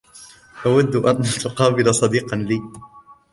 [0.65, 2.61] أود أن تقابل صديقاً لي.